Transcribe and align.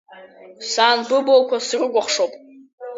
Сан 0.71 0.97
быблақәа 1.07 1.57
срыкәыхшоуп. 1.67 2.33